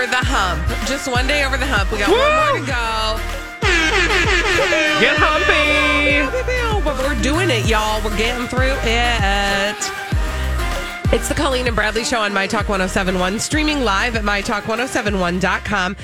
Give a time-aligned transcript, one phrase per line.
[0.00, 0.88] You guys, we're over the hump.
[0.88, 1.92] Just one day over the hump.
[1.92, 3.20] We got one more to go.
[5.00, 6.28] Get humpy.
[6.82, 8.02] But we're doing it, y'all.
[8.02, 9.76] We're getting through it.
[11.12, 15.96] It's the Colleen and Bradley Show on My Talk 1071, streaming live at MyTalk1071.com.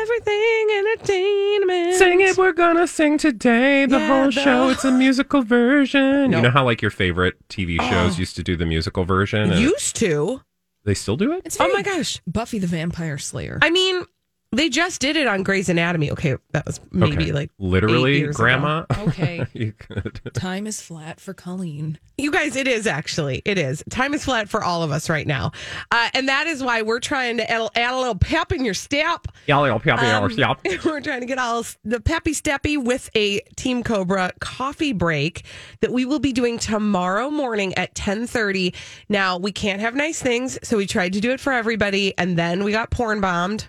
[0.00, 1.94] Everything entertainment.
[1.98, 3.84] Sing it, we're gonna sing today.
[3.84, 6.30] The Yeah, whole the- show, it's a musical version.
[6.30, 6.38] No.
[6.38, 8.18] You know how like your favorite TV shows oh.
[8.18, 9.50] used to do the musical version?
[9.52, 10.40] and Used to.
[10.84, 11.42] They still do it?
[11.44, 12.20] It's Oh my gosh.
[12.26, 13.58] Buffy the Vampire Slayer.
[13.62, 14.04] I mean,
[14.52, 16.10] they just did it on Grey's Anatomy.
[16.12, 17.32] Okay, that was maybe Okay.
[17.32, 18.44] like eight literally, years ago.
[18.44, 18.84] Grandma.
[19.08, 19.44] Okay.
[19.54, 20.20] you could.
[20.34, 21.98] Time is flat for Colleen.
[22.18, 23.42] You guys, it is actually.
[23.44, 23.82] It is.
[23.90, 25.52] Time is flat for all of us right now.
[25.90, 28.74] Uh, and that is why we're trying to add, add a little pep in your
[28.74, 29.26] step.
[29.46, 30.56] Y'all, y'all, y'all, y'all, Um, y'all.
[30.84, 35.44] We're trying to get all the peppy steppy with a Team Cobra coffee break
[35.80, 38.74] that we will be doing tomorrow morning at 1030.
[39.08, 42.36] Now, we can't have nice things, so we tried to do it for everybody, and
[42.36, 43.68] then we got porn bombed.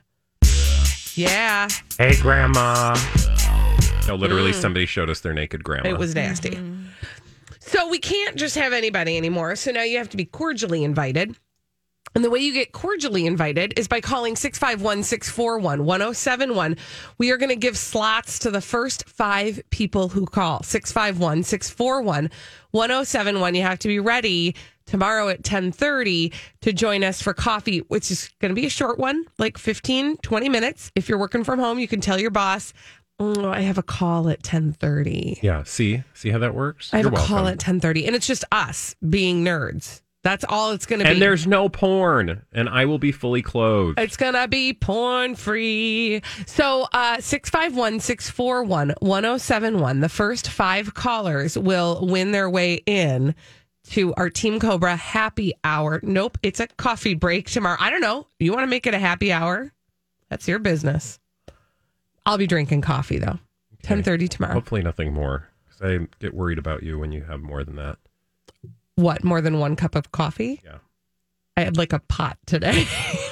[1.20, 1.68] Yeah,
[1.98, 2.98] Hey, Grandma.
[4.08, 5.90] No, literally, somebody showed us their naked grandma.
[5.90, 5.92] Mm.
[5.92, 6.58] it was nasty.
[7.60, 9.58] So we can't just have anybody anymore.
[9.58, 11.36] So now you have to be cordially invited.
[12.16, 16.78] And the way you get cordially invited is by calling 651 641 1071.
[17.18, 22.32] We are going to give slots to the first five people who call 651 641
[22.72, 23.56] 1071.
[23.56, 24.56] You have to be ready
[24.90, 28.98] tomorrow at 1030 to join us for coffee, which is going to be a short
[29.00, 30.92] one, like 15, 20 minutes.
[30.96, 32.74] If you're working from home, you can tell your boss,
[33.20, 35.40] oh, I have a call at 1030.
[35.42, 36.04] Yeah, see?
[36.14, 36.94] See how that works?
[36.94, 37.48] I have You're a call welcome.
[37.48, 40.02] at 1030 and it's just us being nerds.
[40.22, 41.12] That's all it's going to be.
[41.12, 43.98] And there's no porn, and I will be fully clothed.
[43.98, 46.22] It's gonna be porn free.
[46.46, 50.02] So uh 651 641 1071.
[50.02, 53.34] The first five callers will win their way in
[53.90, 56.00] to our Team Cobra happy hour.
[56.04, 57.78] Nope, it's a coffee break tomorrow.
[57.80, 58.28] I don't know.
[58.40, 59.72] You want to make it a happy hour?
[60.30, 61.20] That's your business.
[62.26, 63.40] I'll be drinking coffee though.
[63.82, 64.54] 1030 tomorrow.
[64.54, 65.48] Hopefully, nothing more.
[65.66, 67.98] Because I get worried about you when you have more than that.
[68.96, 70.62] What, more than one cup of coffee?
[70.64, 70.80] Yeah.
[71.56, 72.86] I had like a pot today.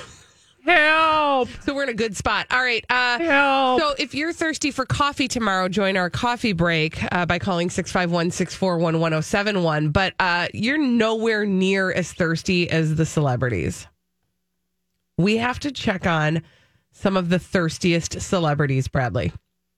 [0.67, 1.49] Help!
[1.63, 2.47] so we're in a good spot.
[2.51, 2.85] All right.
[2.89, 3.81] Uh Help!
[3.81, 8.31] So if you're thirsty for coffee tomorrow, join our coffee break uh, by calling 651
[8.31, 9.89] 641 1071.
[9.89, 13.87] But uh, you're nowhere near as thirsty as the celebrities.
[15.17, 16.43] We have to check on
[16.91, 19.31] some of the thirstiest celebrities, Bradley.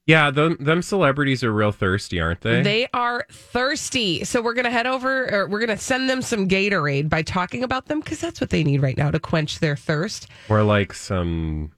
[0.10, 2.64] Yeah, them, them celebrities are real thirsty, aren't they?
[2.64, 4.24] They are thirsty.
[4.24, 7.22] So we're going to head over, or we're going to send them some Gatorade by
[7.22, 10.28] talking about them because that's what they need right now to quench their thirst.
[10.50, 11.74] or like some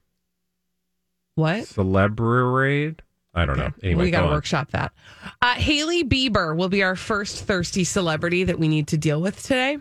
[1.35, 1.67] What?
[1.67, 2.95] celebrity.
[3.33, 3.71] I don't know.
[3.83, 4.31] Anyway, we got to on.
[4.33, 4.93] workshop that.
[5.41, 9.41] Uh, Hailey Bieber will be our first thirsty celebrity that we need to deal with
[9.43, 9.77] today.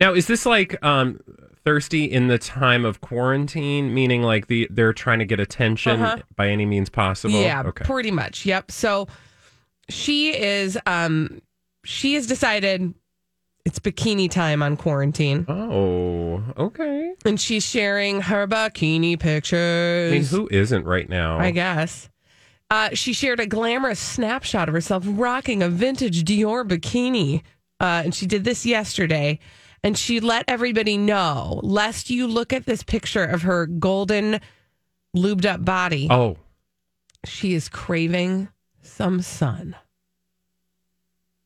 [0.00, 1.20] Now, is this like um
[1.64, 6.18] thirsty in the time of quarantine, meaning like the they're trying to get attention Uh-huh.
[6.36, 7.40] by any means possible?
[7.40, 7.84] Yeah, Okay.
[7.84, 8.44] pretty much.
[8.46, 8.70] Yep.
[8.70, 9.08] So
[9.88, 11.40] she is um
[11.84, 12.94] she has decided
[13.64, 17.14] it's bikini time on quarantine Oh, okay.
[17.24, 20.12] and she's sharing her bikini pictures.
[20.12, 21.38] I mean, who isn't right now?
[21.38, 22.08] I guess.
[22.70, 27.42] Uh, she shared a glamorous snapshot of herself rocking a vintage Dior bikini.
[27.78, 29.38] Uh, and she did this yesterday.
[29.84, 34.40] And she let everybody know, lest you look at this picture of her golden,
[35.16, 36.36] lubed up body, Oh,
[37.24, 38.48] she is craving
[38.80, 39.74] some sun.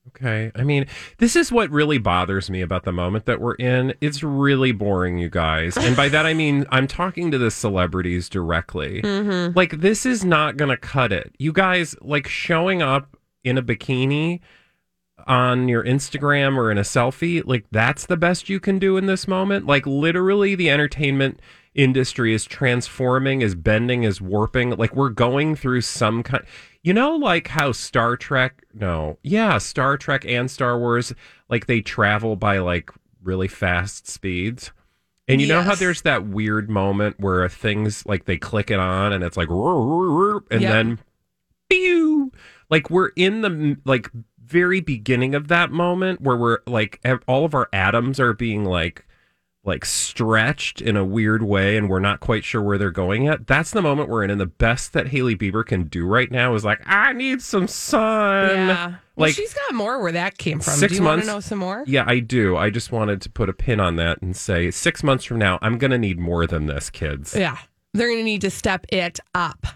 [0.09, 0.51] okay.
[0.55, 0.85] I mean,
[1.17, 3.93] this is what really bothers me about the moment that we're in.
[4.01, 5.77] It's really boring, you guys.
[5.77, 9.01] And by that, I mean, I'm talking to the celebrities directly.
[9.01, 9.55] Mm-hmm.
[9.57, 11.35] Like, this is not going to cut it.
[11.37, 14.39] You guys, like, showing up in a bikini
[15.27, 19.05] on your Instagram or in a selfie, like, that's the best you can do in
[19.05, 19.65] this moment.
[19.65, 21.39] Like, literally, the entertainment
[21.75, 24.71] industry is transforming, is bending, is warping.
[24.71, 26.43] Like, we're going through some kind.
[26.83, 31.13] You know, like how Star Trek, no, yeah, Star Trek and Star Wars,
[31.49, 32.91] like they travel by like
[33.21, 34.71] really fast speeds.
[35.27, 39.11] And you know how there's that weird moment where things like they click it on
[39.11, 40.71] and it's like, and Yep.
[40.71, 40.99] then,
[41.69, 42.31] pew!
[42.69, 44.09] Like we're in the like
[44.47, 49.05] very beginning of that moment where we're like all of our atoms are being like
[49.63, 53.47] like stretched in a weird way and we're not quite sure where they're going yet.
[53.47, 54.29] That's the moment we're in.
[54.29, 57.67] And the best that Hailey Bieber can do right now is like, I need some
[57.67, 58.49] sun.
[58.49, 58.87] yeah.
[58.87, 60.75] Well, Like she's got more where that came from.
[60.75, 61.83] six Do you want months- to know some more?
[61.85, 62.55] Yeah, I do.
[62.55, 65.59] I just wanted to put a pin on that and say six months from now,
[65.61, 67.35] I'm going to need more than this, kids.
[67.35, 67.57] Yeah.
[67.93, 69.67] They're going to need to step it up.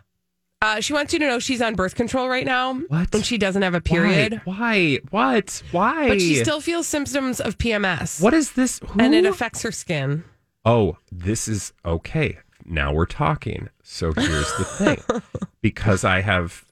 [0.62, 2.76] Uh, she wants you to know she's on birth control right now.
[2.88, 3.14] What?
[3.16, 4.42] And she doesn't have a period.
[4.46, 5.00] Why?
[5.10, 5.34] Why?
[5.36, 5.64] What?
[5.72, 6.08] Why?
[6.10, 8.22] But she still feels symptoms of PMS.
[8.22, 8.80] What is this?
[8.86, 9.00] Who?
[9.00, 10.24] And it affects her skin.
[10.64, 12.38] oh, this is okay.
[12.64, 13.70] Now we're talking.
[13.82, 15.22] So here's the thing
[15.62, 16.64] because I have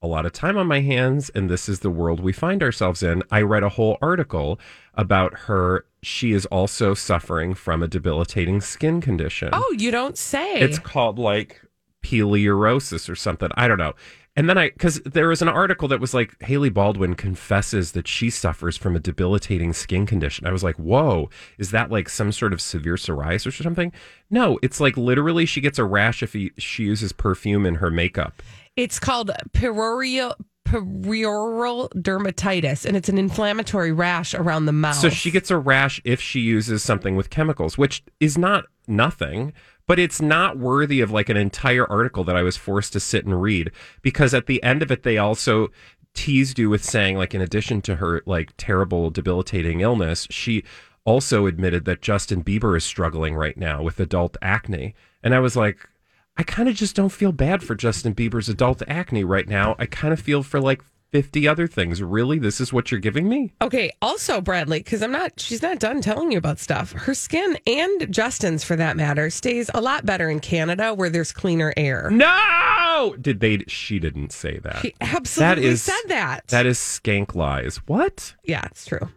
[0.00, 3.02] a lot of time on my hands and this is the world we find ourselves
[3.02, 4.60] in, I read a whole article
[4.94, 5.86] about her.
[6.02, 9.48] She is also suffering from a debilitating skin condition.
[9.52, 10.60] Oh, you don't say.
[10.60, 11.60] It's called like
[12.04, 13.48] peliorosis or something.
[13.54, 13.94] I don't know.
[14.36, 18.08] And then I, because there was an article that was like Hailey Baldwin confesses that
[18.08, 20.46] she suffers from a debilitating skin condition.
[20.46, 23.92] I was like, whoa, is that like some sort of severe psoriasis or something?
[24.30, 27.90] No, it's like literally she gets a rash if he, she uses perfume in her
[27.90, 28.42] makeup.
[28.76, 30.34] It's called perioral
[30.64, 34.96] perioral dermatitis, and it's an inflammatory rash around the mouth.
[34.96, 39.52] So she gets a rash if she uses something with chemicals, which is not nothing,
[39.86, 43.24] but it's not worthy of like an entire article that I was forced to sit
[43.24, 43.70] and read
[44.02, 45.68] because at the end of it, they also
[46.14, 50.64] teased you with saying, like, in addition to her like terrible, debilitating illness, she
[51.04, 54.94] also admitted that Justin Bieber is struggling right now with adult acne.
[55.22, 55.88] And I was like,
[56.36, 59.76] I kind of just don't feel bad for Justin Bieber's adult acne right now.
[59.78, 60.82] I kind of feel for like
[61.12, 62.02] 50 other things.
[62.02, 62.40] Really?
[62.40, 63.52] This is what you're giving me?
[63.62, 66.90] Okay, also Bradley, because I'm not she's not done telling you about stuff.
[66.90, 71.30] Her skin and Justin's for that matter stays a lot better in Canada where there's
[71.30, 72.10] cleaner air.
[72.10, 73.14] No!
[73.20, 73.58] Did they?
[73.68, 74.78] She didn't say that.
[74.78, 76.48] She absolutely is- said that.
[76.48, 77.76] that is skank lies.
[77.86, 78.34] What?
[78.44, 79.08] yeah, it's true.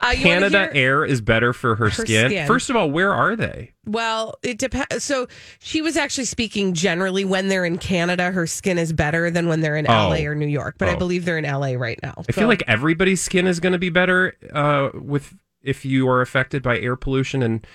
[0.00, 2.30] Uh, Canada air is better for her, Her skin.
[2.30, 2.46] skin.
[2.46, 3.72] First of all, where are they?
[3.86, 5.04] Well, it depends.
[5.04, 5.26] So
[5.58, 9.60] she was actually speaking generally when they're in Canada, her skin is better than when
[9.60, 10.08] they're in Oh.
[10.08, 10.76] LA or New York.
[10.78, 10.96] But I Oh.
[10.98, 12.24] believe they're in LA right now.
[12.28, 16.20] I feel like everybody's skin is going to be better uh, with if you are
[16.20, 17.42] affected by air pollution.
[17.42, 17.66] And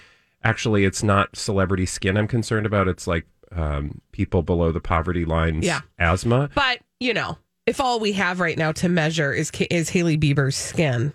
[0.43, 2.87] actually, it's not celebrity skin I'm concerned about.
[2.87, 3.25] It's like
[3.55, 5.81] um, people below the poverty line's Yeah.
[5.97, 6.49] asthma.
[6.55, 10.55] But you know, if all we have right now to measure is is Hailey Bieber's
[10.55, 11.13] skin,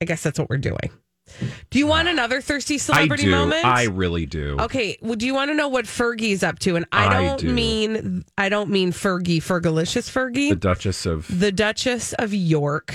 [0.00, 0.90] I guess that's what we're doing.
[1.70, 3.30] Do you want another thirsty I celebrity do.
[3.30, 3.64] moment?
[3.64, 4.56] I really do.
[4.60, 4.98] Okay.
[5.00, 6.76] Well, do you want to know what Fergie's up to?
[6.76, 7.52] And I I don't do.
[7.52, 10.50] mean I don't mean Fergie, Fergalicious Fergie.
[10.50, 11.40] The Duchess of.
[11.40, 12.94] the Duchess of York.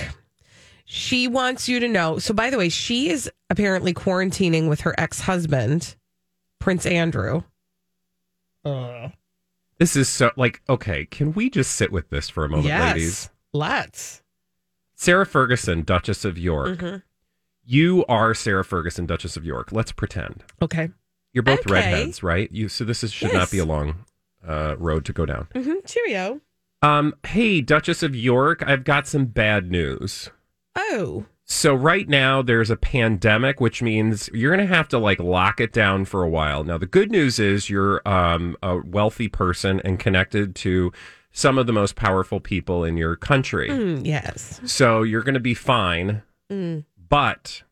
[0.84, 2.18] She wants you to know.
[2.18, 5.96] So, by the way, she is apparently quarantining with her ex husband,
[6.58, 7.42] Prince Andrew.
[8.64, 9.08] Uh.
[9.78, 11.06] This is so like okay.
[11.06, 12.94] Can we just sit with this for a moment, yes.
[12.94, 13.30] ladies?
[13.52, 14.22] Let's.
[14.96, 16.78] Sarah Ferguson, Duchess of York.
[16.78, 17.02] Mhm.
[17.64, 19.70] You are Sarah Ferguson, Duchess of York.
[19.70, 20.90] Let's pretend Okay.
[21.32, 21.72] you're both Okay.
[21.72, 22.50] redheads, right?
[22.50, 24.04] You so this is, should not be a long
[24.46, 25.48] uh, road to go down.
[25.54, 25.84] Mm-hmm.
[25.86, 26.40] Cheerio.
[26.82, 30.30] Um, hey, Duchess of York, I've got some bad news.
[30.76, 31.26] Oh.
[31.44, 35.60] So right now there's a pandemic, which means you're going to have to like lock
[35.60, 36.64] it down for a while.
[36.64, 40.92] Now the good news is you're um, a wealthy person and connected to
[41.36, 43.68] some of the most powerful people in your country.
[43.68, 44.58] Mm, yes.
[44.64, 46.84] So you're going to be fine, Mm.
[47.10, 47.62] but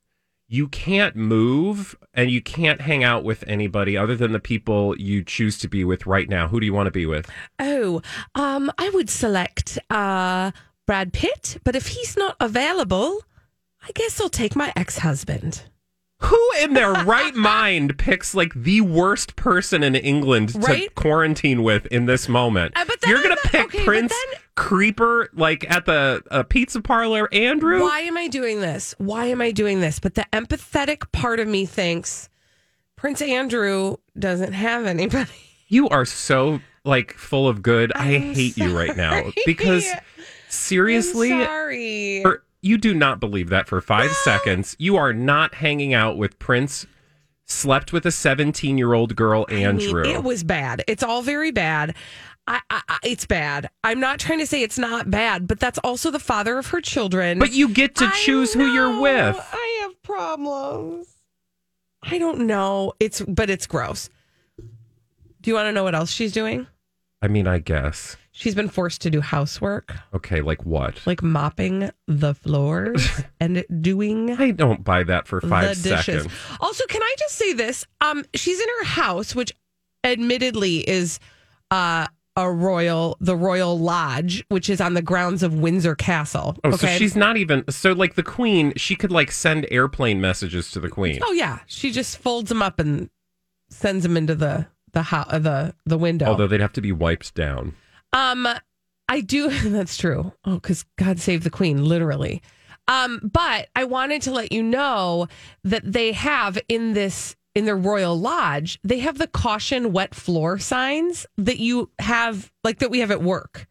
[0.46, 5.24] you can't move and you can't hang out with anybody other than the people you
[5.24, 6.46] choose to be with right now.
[6.48, 7.26] Who do you want to be with?
[7.58, 8.02] Oh,
[8.34, 10.50] um, I would select uh,
[10.86, 13.22] Brad Pitt, but if he's not available,
[13.82, 15.62] I guess I'll take my ex husband.
[16.24, 21.86] Who in their right mind picks like the worst person in England to quarantine with
[21.86, 22.72] in this moment?
[22.76, 27.28] Uh, but You're gonna pick okay, Prince then- Creeper like at the uh, pizza parlor,
[27.32, 27.80] Andrew.
[27.82, 28.94] Why am I doing this?
[28.98, 29.98] Why am I doing this?
[29.98, 32.28] But the empathetic part of me thinks
[32.96, 35.30] Prince Andrew doesn't have anybody.
[35.66, 37.90] You are so like full of good.
[37.96, 39.84] I I'm hate you right now because
[40.48, 42.22] seriously, I'm sorry.
[42.64, 44.74] You do not believe that for five seconds.
[44.78, 46.86] You are not hanging out with Prince.
[47.46, 50.02] Slept with a 17 year old girl, I mean, Andrew.
[50.02, 50.82] it was bad.
[50.88, 51.94] It's all very bad.
[52.46, 53.68] I, I, it's bad.
[53.84, 56.80] I'm not trying to say it's not bad, but that's also the father of her
[56.80, 57.38] children.
[57.38, 59.36] but you get to choose who you're with.
[59.52, 61.08] I have problems.
[62.02, 62.92] I don't know.
[63.00, 64.08] It's but it's gross.
[64.58, 66.66] Do you want to know what else she's doing?
[67.20, 68.16] I mean, I guess.
[68.44, 71.00] She's been forced to do housework, Okay, like what?
[71.06, 73.08] like mopping the floors
[73.40, 76.04] and doing I don't buy that for five the dishes.
[76.24, 76.34] seconds.
[76.60, 77.86] Also, can I just say this?
[78.02, 79.50] Um, she's in her house, which
[80.04, 81.18] admittedly is
[81.70, 86.56] uh a royal, the Royal Lodge, which is on the grounds of Windsor Castle.
[86.64, 88.72] Oh, so she's not even so like the queen.
[88.76, 91.20] She could like send airplane messages to the queen.
[91.22, 93.08] Oh yeah, she just folds them up and
[93.70, 96.26] sends them into the the ho- uh, the the window.
[96.26, 97.76] Although they'd have to be wiped down.
[98.14, 98.48] Um,
[99.08, 99.50] I do.
[99.70, 100.32] That's true.
[100.46, 102.40] Oh, because God save the Queen, literally.
[102.88, 105.28] Um, but I wanted to let you know
[105.64, 110.58] that they have in this in their royal lodge, they have the caution wet floor
[110.58, 113.68] signs that you have, like that we have at work.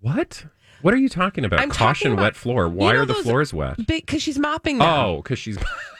[0.00, 0.44] What?
[0.82, 1.58] What are you talking about?
[1.58, 2.68] I'm Caution talking about- wet floor.
[2.68, 3.84] Why know are the floors wet?
[3.84, 4.88] Because she's mopping them.
[4.88, 5.58] Oh, because she's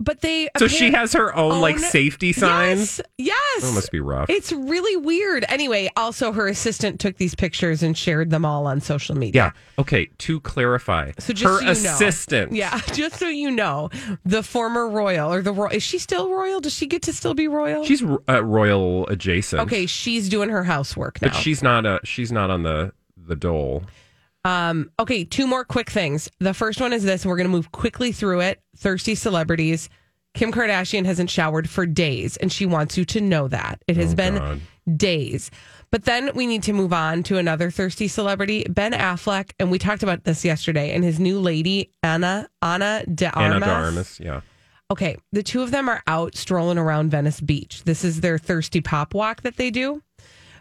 [0.00, 3.00] but they so she has her own like safety signs.
[3.16, 3.28] Yes,
[3.58, 3.62] yes.
[3.64, 4.30] That must be rough.
[4.30, 5.44] It's really weird.
[5.48, 9.52] Anyway, also her assistant took these pictures and shared them all on social media.
[9.54, 9.80] Yeah.
[9.80, 10.06] Okay.
[10.18, 11.94] To clarify, So just her so you know.
[11.94, 12.52] assistant.
[12.52, 13.90] Yeah, just so you know,
[14.24, 16.60] the former royal or the royal is she still royal?
[16.60, 17.84] Does she get to still be royal?
[17.84, 19.62] She's uh, royal adjacent.
[19.62, 19.86] okay.
[19.86, 21.28] She's doing her housework now.
[21.28, 21.84] but she's not.
[21.86, 23.82] A, she's not on the the dole.
[24.44, 24.90] Um.
[24.98, 25.24] Okay.
[25.24, 26.30] Two more quick things.
[26.38, 27.26] The first one is this.
[27.26, 28.60] We're going to move quickly through it.
[28.76, 29.88] Thirsty celebrities.
[30.34, 34.12] Kim Kardashian hasn't showered for days, and she wants you to know that it has
[34.12, 34.60] Oh, been God.
[34.96, 35.50] days.
[35.90, 39.78] But then we need to move on to another thirsty celebrity, Ben Affleck, and we
[39.78, 40.92] talked about this yesterday.
[40.94, 43.56] And his new lady, Anna Ana de Armas.
[43.56, 44.20] Ana de Armas.
[44.20, 44.40] Yeah.
[44.90, 47.82] Okay, the two of them are out strolling around Venice Beach.
[47.84, 50.02] This is their thirsty pop walk that they do.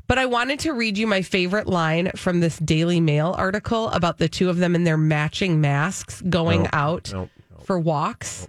[0.07, 4.17] But I wanted to read you my favorite line from this Daily Mail article about
[4.19, 7.59] the two of them in their matching masks going No, out no, no.
[7.63, 8.47] for walks.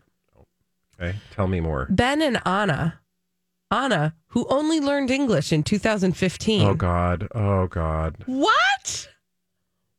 [1.00, 1.16] Okay.
[1.32, 1.86] Tell me more.
[1.90, 3.00] Ben and Anna,
[3.70, 6.62] Anna, who only learned English in 2015.
[6.66, 7.28] Oh God.
[7.34, 8.16] Oh God.
[8.26, 9.08] What?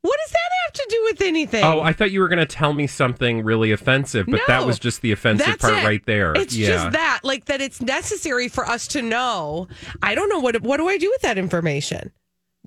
[0.01, 1.63] What does that have to do with anything?
[1.63, 4.79] Oh, I thought you were going to tell me something really offensive, but that was
[4.79, 5.84] just the offensive part it.
[5.84, 6.34] right there.
[6.36, 6.68] It's yeah.
[6.68, 7.60] just that, like that.
[7.60, 9.68] It's necessary for us to know.
[10.01, 10.62] I don't know what.
[10.62, 12.12] What do I do with that information?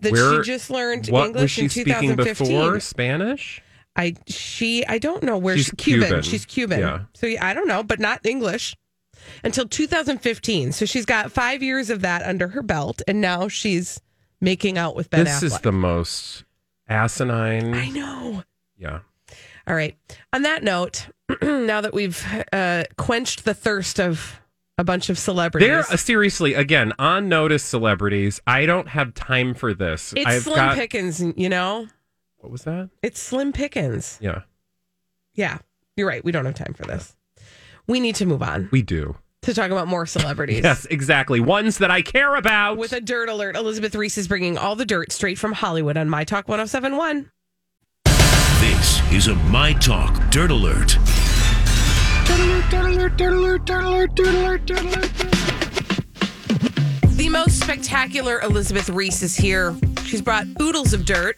[0.00, 2.48] That Where- she just learned what English was she in speaking 2015.
[2.48, 2.80] before?
[2.80, 3.62] Spanish?
[3.96, 6.08] I she I don't know where She's she's Cuban.
[6.08, 6.22] Cuban.
[6.22, 6.80] She's Cuban.
[6.80, 7.00] Yeah.
[7.14, 8.74] So yeah, I don't know, but not English
[9.44, 10.72] until 2015.
[10.72, 14.00] So she's got five years of that under her belt, and now she's
[14.40, 15.44] making out with Ben this Affleck.
[15.44, 16.44] is the most
[16.92, 17.74] asinine.
[17.74, 18.42] I know.
[18.78, 19.00] Yeah.
[19.66, 19.96] All right.
[20.32, 21.08] On that note,
[21.42, 24.40] now that we've uh, quenched the thirst of
[24.78, 28.40] a bunch of celebrities, They're uh, seriously again on notice celebrities.
[28.46, 30.12] I don't have time for this.
[30.16, 31.20] it's I've Slim got Pickens.
[31.36, 31.86] You know,
[32.38, 32.90] what was that?
[33.02, 34.18] it's Slim Pickens.
[34.20, 34.42] Yeah,
[35.34, 35.58] Yeah,
[35.96, 36.24] you're right.
[36.24, 37.14] We don't have time for this.
[37.86, 39.16] We need to move on we do.
[39.42, 40.62] To talk about more celebrities.
[40.72, 41.40] Yes, exactly.
[41.40, 42.78] Ones that I care about.
[42.78, 46.08] With a dirt alert, Elizabeth Ries is bringing all the dirt straight from Hollywood on
[46.08, 47.28] My Talk 1071.
[48.60, 50.96] This is a My Talk Dirt Alert.
[57.16, 59.76] The most spectacular Elizabeth Ries is here.
[60.04, 61.36] She's brought oodles of dirt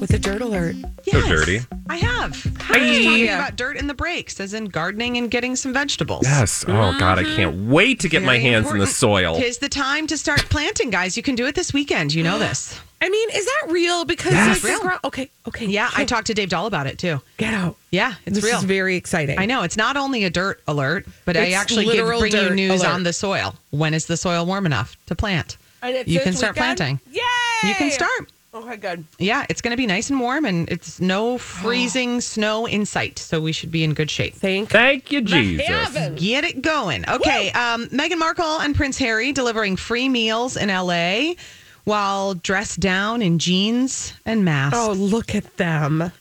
[0.00, 0.76] with a dirt alert.
[1.04, 1.60] so dirty.
[1.88, 2.34] I have.
[2.60, 2.78] Hi.
[2.78, 6.24] I was talking about dirt in the breaks, as in gardening and getting some vegetables.
[6.24, 6.64] Yes.
[6.66, 7.70] Oh God, I can't mm-hmm.
[7.72, 9.36] wait to get my Very hands in the soil.
[9.36, 11.16] Tis the time to start planting, guys.
[11.16, 12.14] You can do it this weekend.
[12.14, 12.78] You know this.
[13.00, 14.06] I mean, is that real?
[14.06, 14.62] Because Yes.
[14.64, 14.80] like, Real.
[14.80, 17.20] gro- okay, okay, Yeah, I talked to Dave Dahl about it too.
[17.36, 17.76] Get out.
[17.90, 18.56] Yeah, it's this real.
[18.58, 19.38] is very exciting.
[19.38, 22.80] I know it's not only a dirt alert, but I actually give, bring you news
[22.80, 22.90] alert.
[22.94, 23.56] on the soil.
[23.70, 25.58] When is the soil warm enough to plant?
[25.82, 26.78] And it's You can start weekend?
[26.78, 27.00] planting.
[27.12, 27.68] Yay!
[27.68, 28.30] You can start.
[28.54, 29.04] Okay, good.
[29.18, 33.18] Yeah, it's going to be nice and warm, and it's no freezing snow in sight,
[33.18, 34.34] so we should be in good shape.
[34.34, 35.66] Thank Thank you, Jesus.
[35.66, 36.14] heaven.
[36.14, 37.08] Get it going.
[37.08, 37.50] Okay.
[37.50, 41.34] Um, Meghan Markle and Prince Harry delivering free meals in LA
[41.82, 44.78] while dressed down in jeans and masks.
[44.78, 46.12] Oh, look at them.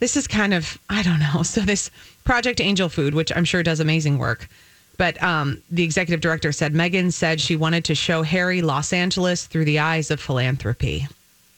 [0.00, 1.42] This is kind of, I don't know.
[1.44, 1.90] So, this
[2.24, 4.48] Project Angel Food, which I'm sure does amazing work.
[4.96, 9.46] But um, the executive director said Meghan said she wanted to show Harry Los Angeles
[9.46, 11.06] through the eyes of philanthropy.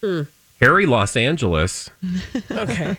[0.02, 0.22] Hmm.
[0.60, 1.88] Harry Los Angeles.
[2.50, 2.96] Okay.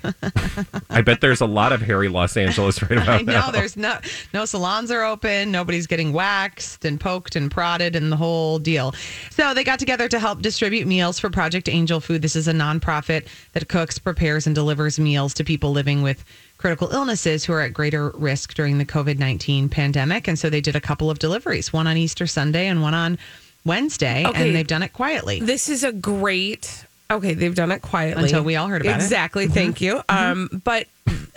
[0.90, 3.46] I bet there's a lot of Harry Los Angeles right I about now.
[3.48, 3.98] know there's no
[4.34, 8.94] no salons are open, nobody's getting waxed and poked and prodded and the whole deal.
[9.30, 12.22] So they got together to help distribute meals for Project Angel Food.
[12.24, 16.24] This is a nonprofit that cooks, prepares, and delivers meals to people living with
[16.58, 20.28] critical illnesses who are at greater risk during the COVID nineteen pandemic.
[20.28, 23.18] And so they did a couple of deliveries, one on Easter Sunday and one on
[23.66, 24.48] Wednesday, Okay.
[24.48, 25.40] and they've done it quietly.
[25.42, 26.86] This is a great.
[27.12, 29.04] Okay, they've done it quietly Until we all heard about it.
[29.04, 29.48] exactly.
[29.48, 30.02] Thank you.
[30.10, 30.88] Um, but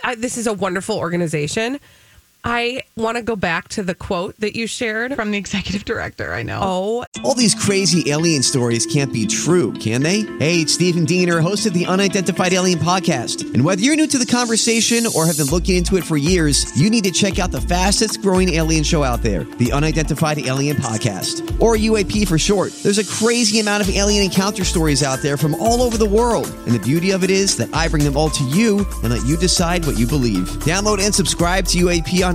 [0.03, 1.79] I, this is a wonderful organization.
[2.47, 5.15] I want to go back to the quote that you shared.
[5.15, 6.59] From the executive director, I know.
[6.61, 10.21] Oh, All these crazy alien stories can't be true, can they?
[10.37, 13.51] Hey, it's Stephen Diener, host of the Unidentified Alien Podcast.
[13.55, 16.79] And whether you're new to the conversation or have been looking into it for years,
[16.79, 20.77] you need to check out the fastest growing alien show out there, the Unidentified Alien
[20.77, 22.71] Podcast, or UAP for short.
[22.83, 26.45] There's a crazy amount of alien encounter stories out there from all over the world.
[26.67, 29.25] And the beauty of it is that I bring them all to you and let
[29.25, 30.47] you decide what you believe.
[30.59, 32.34] Download and subscribe to UAP on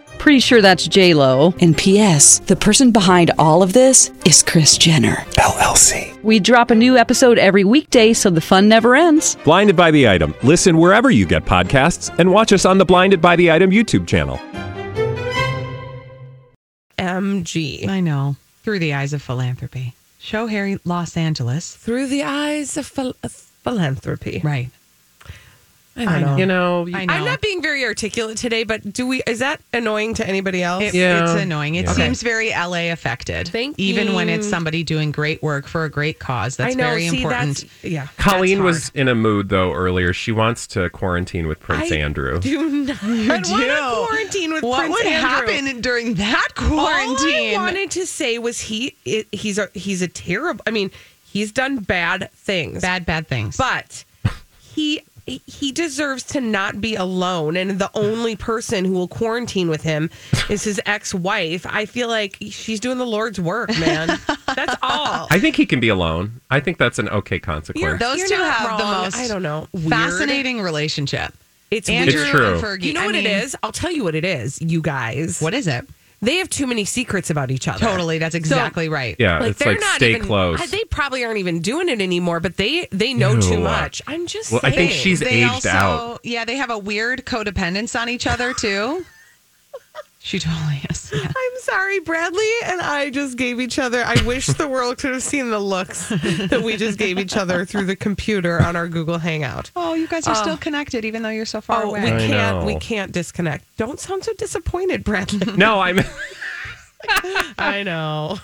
[0.21, 1.51] Pretty sure that's J Lo.
[1.61, 2.37] And P.S.
[2.45, 5.15] The person behind all of this is Kris Jenner.
[5.39, 6.21] LLC.
[6.21, 9.35] We drop a new episode every weekday, so the fun never ends.
[9.43, 10.35] Blinded by the item.
[10.43, 14.05] Listen wherever you get podcasts, and watch us on the Blinded by the Item YouTube
[14.07, 14.37] channel.
[16.99, 17.87] MG.
[17.87, 18.35] I know.
[18.61, 19.95] Through the eyes of philanthropy.
[20.19, 21.75] Show Harry Los Angeles.
[21.75, 24.41] Through the eyes of phil- of philanthropy.
[24.43, 24.69] Right.
[26.07, 26.37] I don't know.
[26.37, 27.13] You know, I know.
[27.13, 29.21] I'm not being very articulate today, but do we?
[29.27, 30.83] Is that annoying to anybody else?
[30.83, 31.23] It- Yeah.
[31.23, 31.75] It's annoying.
[31.75, 31.93] It Yeah.
[31.93, 33.47] seems very LA affected.
[33.47, 36.55] Thank Even when it's somebody doing great work for a great cause.
[36.57, 36.83] That's I know.
[36.85, 37.57] very see, important.
[37.57, 38.07] That's, yeah.
[38.17, 40.13] Colleen was in a mood though earlier.
[40.13, 42.39] She wants to quarantine with Prince I Andrew.
[42.39, 43.57] Do not You want do.
[43.57, 45.53] to quarantine with what Prince would Andrew.
[45.53, 46.79] happen during that quarantine?
[46.79, 47.53] All quarantine?
[47.59, 50.63] I wanted to say was he it, he's a he's a terrible.
[50.67, 50.91] I mean,
[51.31, 53.57] he's done bad things, bad, bad things.
[53.57, 54.03] but
[54.73, 57.55] he he deserves to not be alone.
[57.57, 60.09] And the only person who will quarantine with him
[60.49, 61.65] is his ex wife.
[61.69, 64.07] I feel like she's doing the Lord's work, man.
[64.55, 65.27] That's all.
[65.29, 66.41] I think he can be alone.
[66.49, 67.99] I think that's an okay consequence.
[67.99, 69.89] Those You're two not have the most I don't know weird.
[69.89, 71.33] fascinating relationship.
[71.69, 72.19] It's Andrew.
[72.21, 72.53] It's true.
[72.55, 72.83] and Fergie.
[72.83, 73.55] You know I what mean, it is?
[73.63, 74.61] I'll tell you what it is.
[74.61, 75.87] You guys, What is it?
[76.21, 77.79] They have too many secrets about each other.
[77.79, 78.17] Totally.
[78.19, 79.15] That's exactly right.
[79.19, 80.61] yeah, it's they're like not stay even, close.
[80.61, 83.41] I- They probably aren't even doing it anymore, but they they know Ew.
[83.41, 84.01] too much.
[84.07, 86.19] I'm just Well, I think she's They aged also, out.
[86.23, 89.05] yeah, they have a weird codependence on each other too.
[90.23, 91.11] She totally is.
[91.13, 91.23] Yeah.
[91.25, 94.03] I'm sorry, Bradley and I just gave each other.
[94.05, 97.65] I wish the world could have seen the looks that we just gave each other
[97.65, 99.71] through the computer on our Google Hangout.
[99.75, 101.99] Oh, you guys are still uh, connected even though you're so far Oh, we.
[101.99, 102.65] I can't know.
[102.65, 103.65] we can't disconnect.
[103.77, 105.53] Don't sound so disappointed, Bradley.
[105.57, 105.99] no, I'm.
[107.57, 108.37] I know.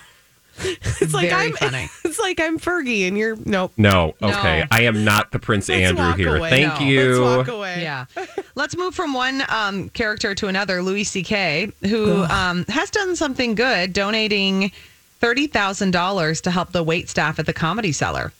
[1.00, 1.88] It's like Very I'm funny.
[2.04, 3.72] it's like I'm Fergie and you're nope.
[3.76, 4.60] No, okay.
[4.60, 4.64] No.
[4.70, 6.36] I am not the Prince Let's Andrew walk here.
[6.36, 6.50] away.
[6.50, 6.86] Thank No.
[6.86, 7.24] you.
[7.24, 7.82] Let's walk away.
[7.82, 8.06] Yeah.
[8.56, 13.54] Let's move from one um, character to another, Louis C.K., who um, has done something
[13.54, 14.72] good, donating
[15.22, 18.32] $30,000 to help the wait staff at the Comedy Cellar.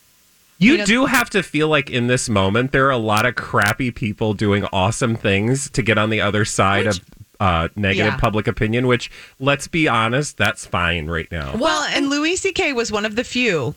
[0.58, 3.36] You You do have to feel like in this moment there are a lot of
[3.36, 7.00] crappy people doing awesome things to get on the other side of
[7.40, 8.16] uh, negative Yeah.
[8.18, 8.86] public opinion.
[8.86, 11.56] Which, let's be honest, that's fine right now.
[11.56, 12.72] Well, and Louis C.K.
[12.72, 13.74] was one of the few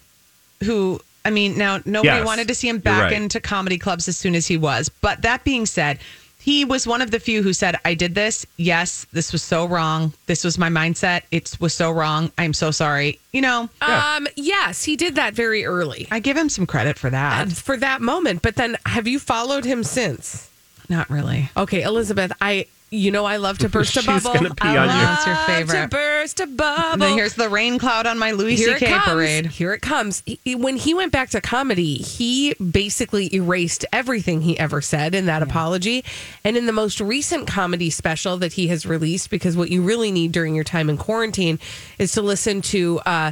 [0.63, 3.13] who, I mean, now nobody Yes, wanted to see him back right.
[3.13, 4.89] into comedy clubs as soon as he was.
[4.89, 5.99] But that being said,
[6.39, 8.47] he was one of the few who said, I did this.
[8.57, 10.13] Yes, this was so wrong.
[10.25, 11.21] This was my mindset.
[11.29, 12.31] It was so wrong.
[12.39, 13.19] I'm so sorry.
[13.31, 16.07] You know, Um yes, he did that very early.
[16.09, 17.41] I give him some credit for that.
[17.43, 20.49] And for that moment, but then have you followed him since?
[20.89, 21.51] Not really.
[21.55, 24.33] Okay, Elizabeth, I you know I love to burst a She's bubble.
[24.33, 24.93] gonna pee I on you.
[24.93, 25.81] love That's your favorite.
[25.83, 26.91] To burst a bubble.
[26.93, 28.91] And then here's the rain cloud on my Louis Here it C.K.
[28.91, 29.05] comes.
[29.05, 29.45] parade.
[29.47, 30.21] Here it comes.
[30.25, 35.15] He- he- when he went back to comedy, he basically erased everything he ever said
[35.15, 36.03] in that apology.
[36.43, 40.11] And in the most recent comedy special that he has released, because what you really
[40.11, 41.59] need during your time in quarantine
[41.97, 43.31] is to listen to uh,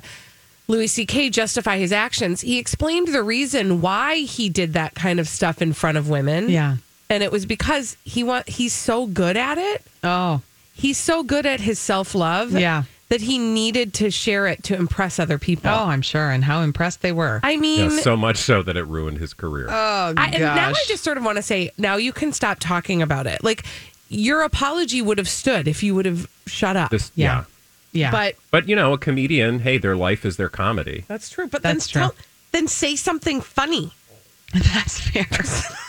[0.67, 1.31] Louis C.K.
[1.31, 2.41] justify his actions.
[2.41, 6.49] He explained the reason why he did that kind of stuff in front of women.
[6.49, 6.77] Yeah.
[7.09, 9.81] And it was because he want he's so good at it.
[10.03, 10.41] Oh,
[10.73, 12.51] He's so good at his self love.
[12.53, 12.83] Yeah.
[13.09, 15.71] That he needed to share it to impress other people.
[15.71, 16.29] oh, I'm sure.
[16.29, 17.39] And how impressed they were.
[17.41, 19.65] I mean, Yeah, so much so that it ruined his career.
[19.67, 22.59] oh, I, and now I just sort of want to say, now you can stop
[22.59, 23.43] talking about it.
[23.43, 23.65] Like
[24.09, 26.91] your apology would have stood if you would have shut up.
[26.91, 27.45] this, yeah.
[27.91, 28.05] yeah.
[28.05, 28.11] yeah.
[28.11, 31.03] but But you know, a comedian, hey, their life is their comedy.
[31.07, 31.47] that's true.
[31.47, 32.01] But That's true.
[32.01, 32.17] then tell,
[32.51, 33.91] then say something funny.
[34.53, 35.25] that's fair.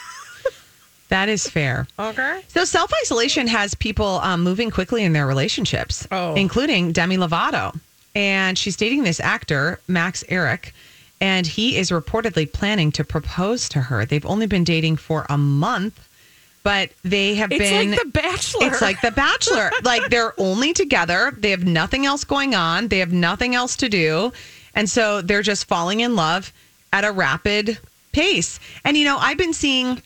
[1.11, 1.87] that is fair.
[1.99, 2.41] Okay.
[2.47, 6.33] So self isolation has people um, moving quickly in their relationships, Oh.
[6.35, 7.77] including Demi Lovato,
[8.15, 10.71] and she's dating this actor Max Ehrich,
[11.21, 14.05] and he is reportedly planning to propose to her.
[14.05, 15.99] They've only been dating for a month,
[16.63, 17.91] but they have It's been.
[17.91, 18.67] like The Bachelor.
[18.67, 19.71] It's like The Bachelor.
[19.83, 21.31] like they're only together.
[21.37, 22.87] They have nothing else going on.
[22.87, 24.31] They have nothing else to do.
[24.75, 26.53] And so they're just falling in love
[26.93, 27.77] at a rapid
[28.13, 28.59] pace.
[28.85, 30.01] And you know, I've been seeing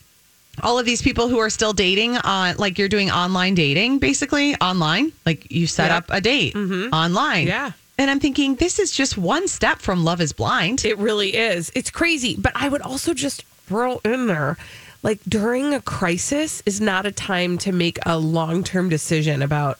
[0.64, 4.56] all of these people who are still dating on like you're doing online dating basically
[4.56, 5.98] online like you set Yep.
[5.98, 6.94] up a date mm-hmm.
[6.94, 7.72] online Yeah.
[7.98, 11.72] and i'm thinking this is just one step from love is blind It really is.
[11.76, 12.36] It's crazy.
[12.38, 14.58] But I would also just throw in there
[15.04, 19.78] like during a crisis is not a time to make a long term decision about,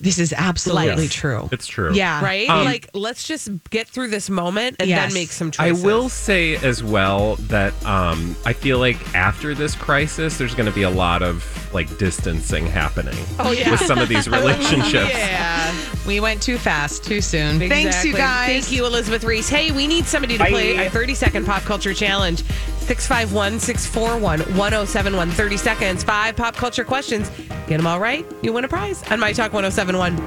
[0.00, 1.12] this is absolutely Life.
[1.12, 1.92] true It's true.
[1.94, 2.48] yeah right?
[2.48, 5.06] Um, like, let's just get through this moment and Yes.
[5.12, 9.74] then make some I will say as well that um, I feel like after this
[9.74, 13.70] crisis, there's going to be a lot of like distancing happening Oh, yeah.
[13.70, 15.10] with some of these relationships.
[15.12, 15.74] Yeah.
[16.06, 19.48] we went too fast too soon thanks you guys Thank you, Elizabeth Ries.
[19.48, 22.42] Hey, we need somebody to play a 30 second pop culture challenge.
[22.90, 25.30] 651 641 1071.
[25.30, 27.30] 30 seconds, five pop culture questions.
[27.68, 30.18] Get them all right, you win a prize on My Talk 1071.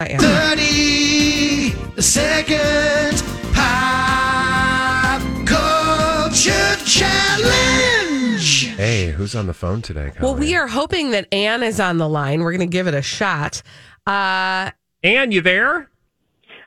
[0.00, 0.18] I am.
[0.18, 3.22] 30 second
[3.54, 8.74] pop culture challenge.
[8.74, 10.10] Hey, who's on the phone today?
[10.20, 12.40] Well, we are hoping that Anne is on the line.
[12.40, 13.62] We're going to give it a shot.
[14.08, 14.72] Uh,
[15.04, 15.88] Anne, you there?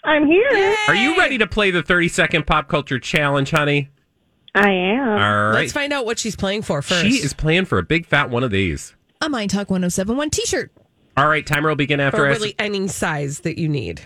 [0.04, 0.76] I'm here.
[0.88, 3.90] Are you ready to play the 30 second pop culture challenge, honey?
[4.56, 5.00] I am.
[5.10, 5.16] All
[5.50, 5.54] right.
[5.54, 7.06] let's find out what she's playing for first.
[7.06, 8.96] She is playing for a big fat one of these.
[9.22, 10.72] A My Talk 1071 t shirt.
[11.18, 14.02] All right, timer will begin after or I really any size that you need.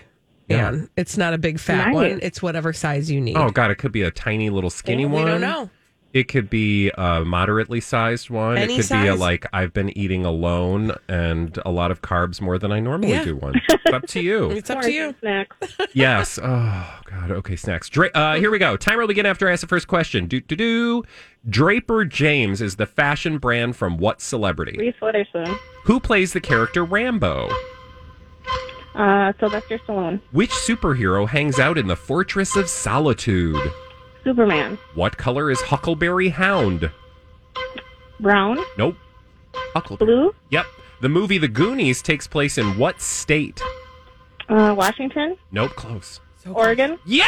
[0.48, 0.68] Yeah.
[0.68, 0.90] Anne.
[0.96, 1.94] It's not a big fat Nice.
[1.94, 2.18] one.
[2.22, 3.36] It's whatever size you need.
[3.36, 5.28] Oh god, it could be a tiny little skinny we one.
[5.28, 5.70] I don't know.
[6.14, 8.56] It could be a moderately sized one.
[8.56, 9.18] Any it could be a size?
[9.18, 13.24] like I've been eating alone and a lot of carbs more than I normally Yeah.
[13.24, 13.54] do one.
[13.86, 14.50] It's up to you.
[14.52, 15.14] It's up to you.
[15.20, 15.56] Snacks.
[15.92, 16.38] yes.
[16.42, 17.30] Oh god.
[17.32, 17.88] Okay, snacks.
[17.88, 18.76] Dra- uh, here we go.
[18.76, 20.26] Timer will begin after I ask the first question.
[20.26, 21.02] Do do do.
[21.48, 24.76] Draper James is the fashion brand from what celebrity?
[24.78, 25.54] Reese Witherspoon.
[25.84, 27.50] Who plays the character Rambo?
[28.94, 30.20] Uh, Sylvester Stallone.
[30.30, 33.56] Which superhero hangs out in the Fortress of Solitude?
[34.24, 34.78] Superman.
[34.94, 36.90] What color is Huckleberry Hound?
[38.20, 38.58] Brown.
[38.78, 38.96] Nope.
[39.74, 40.06] Huckleberry.
[40.06, 40.34] Blue.
[40.50, 40.66] Yep.
[41.00, 43.60] The movie The Goonies takes place in what state?
[44.48, 45.36] Uh, Washington.
[45.52, 46.20] Nope, close.
[46.46, 46.98] Oregon.
[47.04, 47.24] Yeah!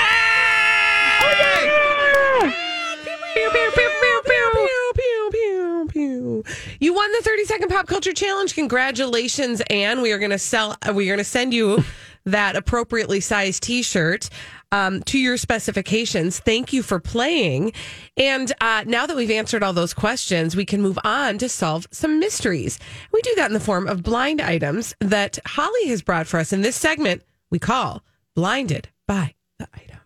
[3.34, 6.44] Pew, pew, pew, pew, pew, pew, pew, pew.
[6.80, 8.54] You won the 30 second pop culture challenge.
[8.54, 10.02] Congratulations, Anne.
[10.02, 11.84] We are going to sell, uh, we are going to send you
[12.24, 14.28] that appropriately sized t shirt
[14.72, 16.38] um, to your specifications.
[16.38, 17.72] Thank you for playing.
[18.16, 21.86] And uh, now that we've answered all those questions, we can move on to solve
[21.90, 22.78] some mysteries.
[23.12, 26.52] We do that in the form of blind items that Holly has brought for us
[26.52, 28.02] in this segment we call
[28.34, 30.00] Blinded by the Item.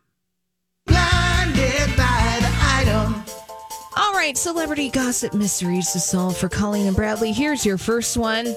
[0.86, 3.24] Blinded by the item.
[3.96, 7.32] All right, celebrity gossip mysteries to solve for Colleen and Bradley.
[7.32, 8.54] Here's your first one.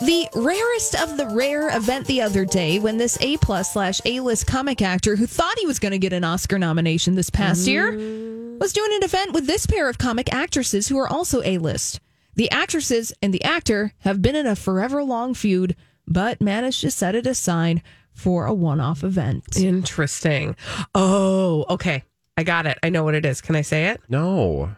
[0.00, 4.20] The rarest of the rare event the other day when this A plus slash A
[4.20, 7.66] list comic actor who thought he was going to get an Oscar nomination this past
[7.66, 8.58] year mm.
[8.58, 12.00] was doing an event with this pair of comic actresses who are also A list.
[12.34, 15.74] The actresses and the actor have been in a forever long feud,
[16.06, 17.82] but managed to set it aside
[18.12, 19.56] for a one off event.
[19.56, 20.56] Interesting.
[20.94, 22.04] Oh, okay.
[22.36, 22.78] I got it.
[22.82, 23.40] I know what it is.
[23.40, 24.02] Can I say it?
[24.10, 24.76] No.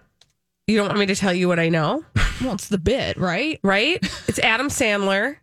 [0.68, 2.04] You don't want me to tell you what I know,
[2.42, 3.58] Well, it's the bit, right?
[3.62, 3.98] right?
[4.28, 5.36] It's Adam Sandler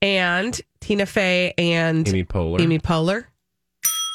[0.00, 2.60] and Tina Fey and Amy Poehler.
[2.62, 3.24] Amy Poehler.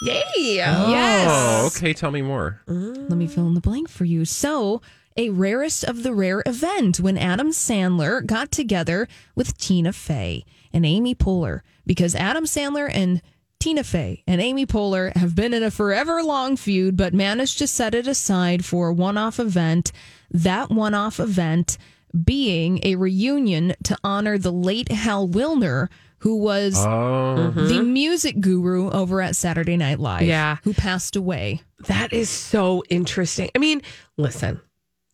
[0.01, 0.75] Yeah.
[0.85, 1.77] Oh, Yes.
[1.77, 1.93] okay.
[1.93, 2.59] Tell me more.
[2.67, 3.09] Mm.
[3.09, 4.25] Let me fill in the blank for you.
[4.25, 4.81] So,
[5.15, 10.43] a rarest of the rare event when Adam Sandler got together with Tina Fey
[10.73, 13.21] and Amy Poehler because Adam Sandler and
[13.63, 17.65] Tina Fey and Amy Poehler have been in a forever long feud, but managed to
[17.65, 19.93] set it aside for a one off event.
[20.31, 21.77] That one off event
[22.25, 27.51] being a reunion to honor the late Hal Willner, who was Oh.
[27.51, 30.23] the music guru over at Saturday Night Live.
[30.23, 30.57] Yeah.
[30.65, 31.61] Who passed away.
[31.87, 33.49] That is so interesting.
[33.55, 33.81] I mean,
[34.17, 34.59] listen,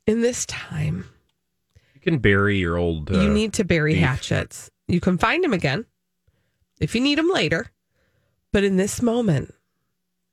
[0.08, 1.06] in this time,
[1.94, 3.12] You can bury your old.
[3.12, 4.04] Uh, you need to bury beef.
[4.04, 4.72] hatchets.
[4.88, 5.86] You can find them again
[6.80, 7.70] if you need them later.
[8.52, 9.54] But in this moment,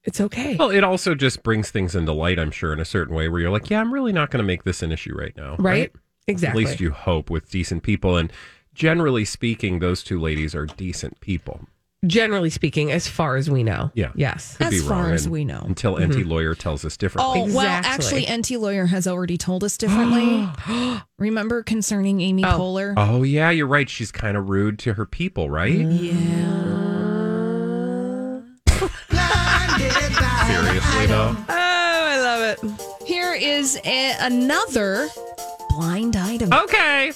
[0.05, 0.57] it's okay.
[0.57, 3.40] Well, it also just brings things into light, I'm sure, in a certain way where
[3.40, 5.57] you're like, yeah, I'm really not going to make this an issue right now.
[5.59, 5.92] right?
[6.29, 6.64] Exactly.
[6.64, 8.16] At least you hope with decent people.
[8.16, 8.33] And
[8.74, 11.61] generally speaking, those two ladies are decent people.
[12.07, 13.90] Generally speaking, as far as we know.
[13.94, 14.12] Yeah.
[14.14, 14.57] Yes.
[14.59, 15.62] Could be As far wrong, as we know.
[15.66, 16.12] Until mm-hmm.
[16.12, 17.40] Enty Lawyer tells us differently.
[17.40, 20.48] Oh, well, actually, Enty Lawyer has already told us differently.
[21.18, 22.59] Remember concerning Amy Oh.
[22.59, 22.94] Poehler?
[22.96, 23.88] Oh, yeah, you're right.
[23.88, 25.72] She's kind of rude to her people, right?
[31.07, 31.37] Seriously, though.
[31.49, 33.07] Oh, I love it.
[33.07, 35.09] Here is a, another
[35.71, 36.53] blind item.
[36.53, 37.12] Okay.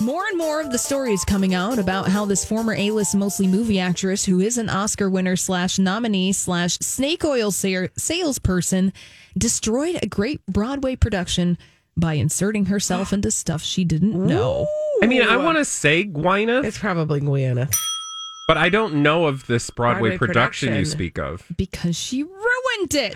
[0.00, 3.78] More and more of the stories coming out about how this former A-list mostly movie
[3.78, 8.92] actress, who is an Oscar winner slash nominee slash snake oil sa- salesperson,
[9.38, 11.56] destroyed a great Broadway production
[11.96, 14.66] by inserting herself into stuff she didn't know.
[15.02, 17.72] I mean, I want to say Gwyneth, It's probably Gwyneth.
[18.48, 20.90] but I don't know of this Broadway, Broadway production, you production.
[20.98, 21.46] speak of.
[21.56, 22.24] Because she
[22.78, 23.14] ruined it.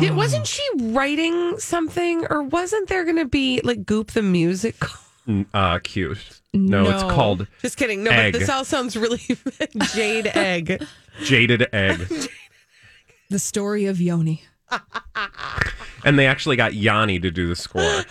[0.00, 4.88] Did, wasn't she writing something, or wasn't there going to be like Goop the musical?
[5.26, 6.18] N- Uh, cute.
[6.54, 8.02] No, it's called Just kidding.
[8.02, 8.32] No, Egg.
[8.32, 9.18] but this all sounds really
[9.94, 10.82] Jade Egg.
[11.24, 12.08] Jaded Egg.
[13.30, 14.42] The story of Yoni.
[16.04, 18.02] and they actually got Yanni to do the score.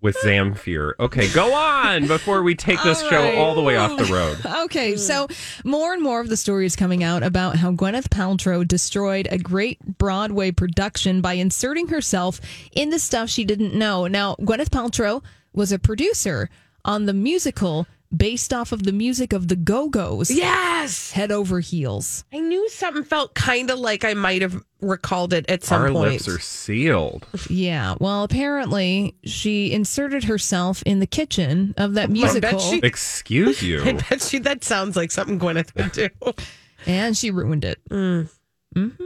[0.00, 0.92] With Zamfir.
[1.00, 3.36] Okay, go on before we take this All show right.
[3.36, 4.38] all the way off the road.
[4.64, 5.26] Okay, so
[5.64, 9.80] more and more of the stories coming out about how Gwyneth Paltrow destroyed a great
[9.98, 12.40] Broadway production by inserting herself
[12.72, 14.06] in the stuff she didn't know.
[14.06, 16.48] Now, Gwyneth Paltrow was a producer
[16.84, 20.30] on the musical based off of the music of the Go Go's.
[20.30, 21.12] Yes.
[21.12, 22.24] Head over heels.
[22.32, 25.90] I knew something felt kind of like I might have recalled it at some Our
[25.90, 26.12] point.
[26.12, 27.26] lips are sealed.
[27.50, 32.78] Yeah, well, apparently she inserted herself in the kitchen of that I bet musical she-
[32.82, 33.84] Excuse I you.
[34.08, 36.08] bet you that sounds like something Gwyneth would do.
[36.86, 37.78] and she ruined it.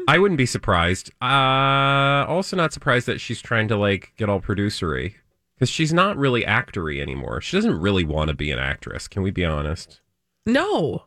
[0.09, 1.11] I wouldn't be surprised.
[1.23, 5.15] Uh, also, not surprised that she's trying to like get all producery
[5.63, 7.41] because she's not really actory anymore.
[7.41, 9.07] She doesn't really want to be an actress.
[9.07, 10.01] Can we be honest?
[10.45, 11.05] No.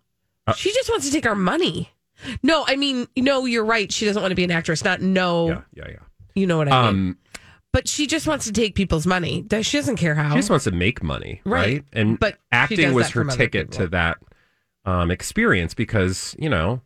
[0.48, 1.90] Uh, she just wants to take our money.
[2.42, 3.92] No, I mean, no, you're right.
[3.92, 4.82] She doesn't want to be an actress.
[4.82, 5.50] Not no.
[5.50, 5.96] Yeah, yeah, yeah.
[6.36, 6.90] You know what I mean?
[6.90, 7.18] Um,
[7.74, 9.46] But she just wants to take people's money.
[9.62, 10.30] She doesn't care how.
[10.30, 11.60] she just wants to make money, right?
[11.62, 11.84] Right.
[11.92, 14.20] And But acting was her from other ticket to that
[14.86, 16.80] um, experience because you know,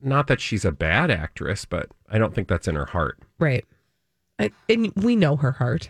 [0.00, 3.18] not that she's a bad actress, but I don't think that's in her heart.
[3.40, 3.64] right.
[4.38, 5.88] I, and we know her heart.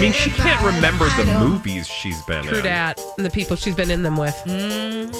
[0.00, 2.64] I mean, she can't remember the movies she's been True in.
[2.64, 2.98] dat.
[3.18, 4.34] And the people she's been in them with.
[4.46, 5.14] Mm.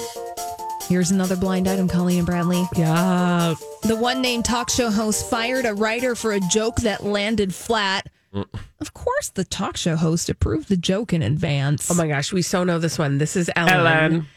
[0.89, 2.67] Here's another blind item, Colleen and Bradley.
[2.75, 3.53] Yeah.
[3.83, 8.09] The one named talk show host fired a writer for a joke that landed flat.
[8.33, 8.47] Mm.
[8.79, 11.91] Of course, the talk show host approved the joke in advance.
[11.91, 13.19] Oh my gosh, we so know this one.
[13.19, 13.73] This is Ellen.
[13.73, 14.27] Ellen.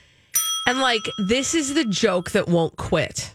[0.67, 3.35] And like, this is the joke that won't quit.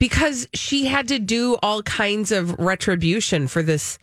[0.00, 3.96] Because she had to do all kinds of retribution for this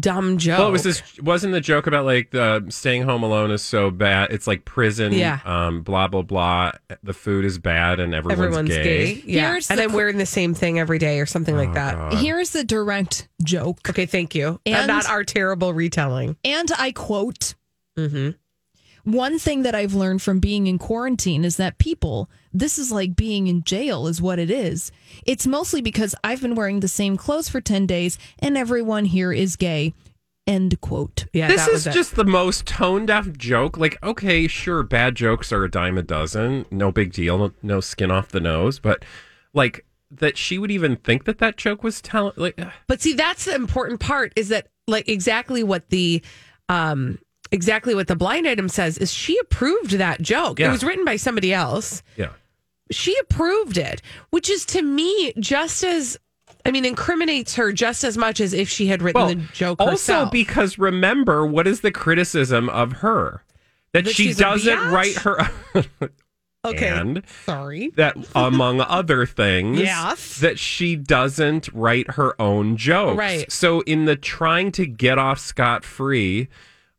[0.00, 0.58] dumb joke.
[0.58, 3.90] Well, it was this wasn't the joke about like the staying home alone is so
[3.90, 4.32] bad.
[4.32, 5.12] It's like prison.
[5.12, 5.40] Yeah.
[5.44, 5.82] Um.
[5.82, 6.72] Blah blah blah.
[7.02, 9.14] The food is bad and everyone's, Everyone's gay.
[9.16, 9.22] gay.
[9.26, 9.50] Yeah.
[9.52, 11.94] Here's and the I'm wearing the same thing every day or something like that.
[11.94, 12.14] God.
[12.14, 13.88] Here's the direct joke.
[13.90, 14.60] Okay, thank you.
[14.66, 16.36] And- And not our terrible retelling.
[16.44, 17.54] And I quote
[17.98, 18.30] Mm-hmm.
[19.04, 23.14] One thing that I've learned from being in quarantine is that people, this is like
[23.14, 24.90] being in jail, is what it is.
[25.26, 29.32] It's mostly because I've been wearing the same clothes for 10 days and everyone here
[29.32, 29.92] is gay.
[30.46, 31.26] End quote.
[31.32, 31.92] Yeah, this is was it.
[31.92, 33.78] just the most tone deaf joke.
[33.78, 36.66] Like, okay, sure, bad jokes are a dime a dozen.
[36.70, 37.38] No big deal.
[37.38, 38.78] No, no skin off the nose.
[38.78, 39.06] But
[39.54, 42.34] like that, she would even think that that joke was telling.
[42.36, 42.60] Like.
[42.86, 46.22] But see, that's the important part is that like exactly what the
[46.68, 47.18] um
[47.54, 50.60] exactly what the blind item says is she approved that joke.
[50.60, 52.02] It was written by somebody else.
[52.16, 52.30] yeah.
[52.90, 56.18] She approved it, which is to me just as
[56.66, 59.80] I mean incriminates her just as much as if she had written Well, the joke
[59.80, 60.18] also herself.
[60.26, 63.42] Also, because remember, what is the criticism of her?
[63.92, 65.38] That, That she doesn't write her.
[66.64, 66.88] okay.
[66.88, 67.90] And Sorry.
[67.96, 70.40] that, among other things, Yes.
[70.40, 73.16] that she doesn't write her own jokes.
[73.18, 73.50] Right.
[73.52, 76.48] So, in the trying to get off scot free,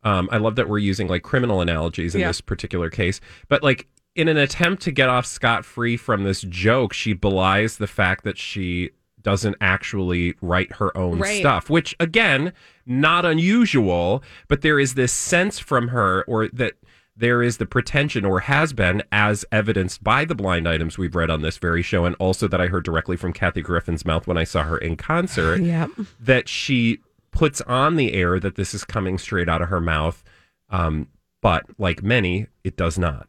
[0.05, 2.27] um, I love that we're using like criminal analogies in Yeah.
[2.27, 6.41] this particular case, but like in an attempt to get off scot free from this
[6.43, 8.91] joke, she belies the fact that she
[9.21, 11.39] doesn't actually write her own Right.
[11.39, 12.53] stuff, which again,
[12.85, 16.73] not unusual, but there is this sense from her or that
[17.17, 21.29] there is the pretension or has been as evidenced by the blind items we've read
[21.31, 24.37] on this very show and also that I heard directly from Kathy Griffin's mouth when
[24.37, 25.87] I saw her in concert Yeah.
[26.19, 26.99] that she
[27.35, 30.23] puts on the air that this is coming straight out of her mouth
[30.69, 31.07] um,
[31.41, 33.27] but like many it does not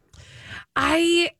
[0.75, 1.31] I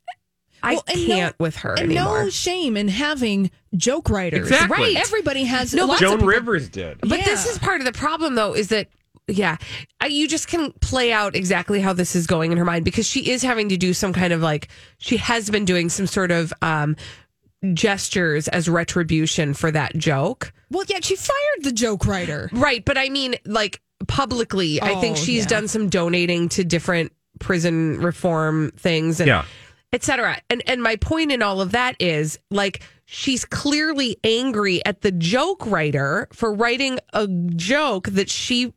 [0.63, 2.23] I Well, can't no- with her and anymore.
[2.25, 4.39] no shame in having joke writers.
[4.49, 4.77] Exactly.
[4.77, 4.95] Right.
[4.97, 8.33] Everybody has No, lots joan of rivers did But this is part of the problem,
[8.33, 8.87] though, is that,
[9.27, 9.57] yeah,
[10.01, 13.05] I, you just can play out exactly how this is going in her mind because
[13.05, 16.31] she is having to do some kind of like, she has been doing some sort
[16.31, 16.95] of um,
[17.73, 20.53] gestures as retribution for that joke.
[20.69, 22.49] Well, yeah, she fired the joke writer.
[22.51, 22.83] Right.
[22.83, 25.47] But I mean, like publicly, I think Oh, she's yeah.
[25.49, 29.19] done some donating to different prison reform things.
[29.19, 29.45] And, yeah
[29.93, 30.41] etc.
[30.49, 35.13] And and my point in all of that is like she's clearly angry at the
[35.13, 38.73] joke writer for writing a joke that she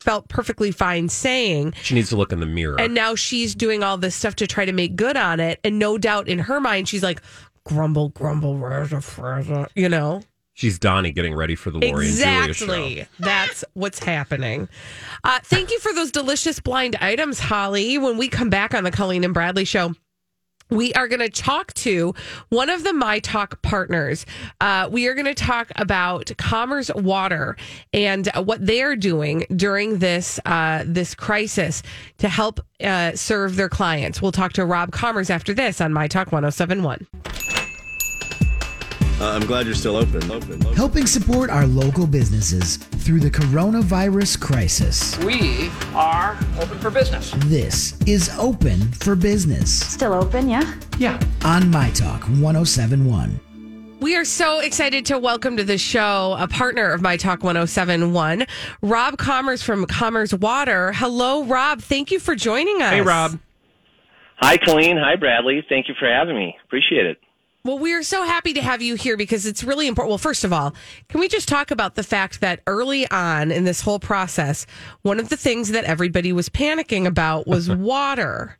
[0.00, 1.72] felt perfectly fine saying.
[1.82, 2.80] She needs to look in the mirror.
[2.80, 5.60] And now she's doing all this stuff to try to make good on it.
[5.62, 7.22] And no doubt in her mind, she's like,
[7.70, 10.22] grumble, grumble, razor, razor, you know?
[10.54, 12.64] She's Donnie getting ready for the Lori and Julia show.
[12.64, 13.06] Exactly.
[13.20, 14.68] That's what's happening.
[15.22, 17.96] Uh, thank you for those delicious blind items, Holly.
[17.96, 19.94] When we come back on the Colleen and Bradley show,
[20.68, 22.14] we are going to talk to
[22.48, 24.26] one of the My Talk partners.
[24.60, 27.56] Uh, we are going to talk about Commerce Water
[27.92, 31.82] and what they are doing during this uh, this crisis
[32.18, 34.20] to help uh, serve their clients.
[34.20, 37.06] We'll talk to Rob Commerce after this on My Talk 1071.
[39.20, 40.30] Uh, I'm glad you're still open.
[40.30, 40.62] Open.
[40.72, 45.18] Helping support our local businesses through the coronavirus crisis.
[45.18, 47.34] We are open for business.
[47.44, 50.74] This is Open for Business Still open, yeah?
[50.98, 51.20] Yeah.
[51.44, 53.38] on My Talk 1071.
[54.00, 58.46] We are so excited to welcome to the show a partner of My Talk 1071,
[58.80, 60.92] Rob Commerce from Commerce Water.
[60.92, 61.82] Hello, Rob.
[61.82, 62.92] Thank you for joining us.
[62.92, 63.38] Hey, Rob.
[64.36, 64.96] Hi, Colleen.
[64.96, 65.62] Hi, Bradley.
[65.68, 66.56] Thank you for having me.
[66.64, 67.18] Appreciate it.
[67.62, 70.10] Well, we are so happy to have you here because it's really important.
[70.10, 70.74] Well, first of all,
[71.08, 74.66] can we just talk about the fact that early on in this whole process,
[75.02, 78.56] one of the things that everybody was panicking about was water.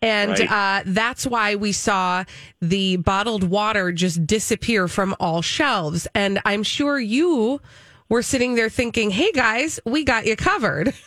[0.00, 0.50] And Right.
[0.50, 2.22] uh, that's why we saw
[2.60, 6.06] the bottled water just disappear from all shelves.
[6.14, 7.60] And I'm sure you
[8.08, 10.94] were sitting there thinking, hey guys, we got you covered.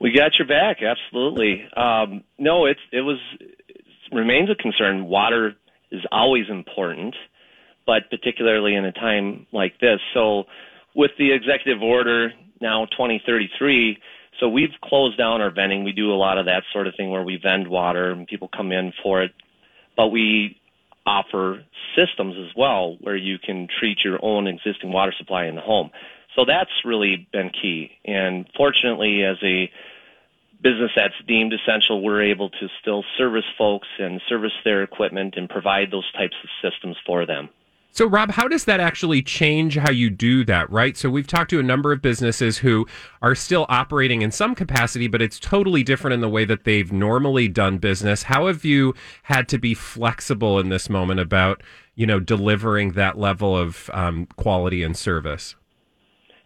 [0.00, 0.80] We got your back.
[0.80, 1.66] Absolutely.
[1.76, 5.06] Um, no, it's it was it remains a concern.
[5.06, 5.56] Water
[5.90, 7.14] is always important,
[7.86, 10.00] but particularly in a time like this.
[10.14, 10.44] So,
[10.94, 13.98] with the executive order now 2033,
[14.40, 15.84] so we've closed down our vending.
[15.84, 18.48] We do a lot of that sort of thing where we vend water and people
[18.48, 19.32] come in for it,
[19.96, 20.60] but we
[21.06, 21.64] offer
[21.96, 25.90] systems as well where you can treat your own existing water supply in the home.
[26.36, 27.90] So that's really been key.
[28.04, 29.70] And fortunately, as a
[30.62, 35.48] business that's deemed essential, we're able to still service folks and service their equipment and
[35.48, 37.48] provide those types of systems for them.
[37.90, 40.96] So, Rob, how does that actually change how you do that, right?
[40.96, 42.86] So, we've talked to a number of businesses who
[43.22, 46.92] are still operating in some capacity, but it's totally different in the way that they've
[46.92, 48.24] normally done business.
[48.24, 48.94] How have you
[49.24, 51.62] had to be flexible in this moment about,
[51.94, 55.56] you know, delivering that level of um, quality and service?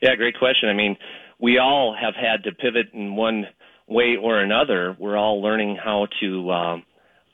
[0.00, 0.68] Yeah, great question.
[0.68, 0.96] I mean,
[1.38, 3.46] we all have had to pivot in one
[3.88, 4.96] way or another.
[4.98, 6.82] We're all learning how to um,